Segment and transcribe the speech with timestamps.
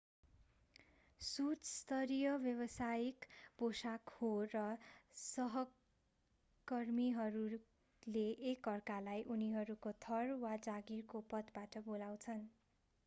[1.21, 3.25] suit स्तरीय व्यवसायिक
[3.59, 4.63] पोशाक हो र
[5.17, 5.75] सहकर्मीहरूले
[8.47, 12.41] एक अर्कालाई उनीहरूको थर वा जागिरको पदबाट बोलाउछन्